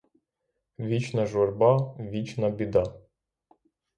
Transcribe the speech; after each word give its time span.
Вічна 0.93 1.25
журба, 1.33 1.69
вічна 2.15 2.49
біда. 2.61 2.83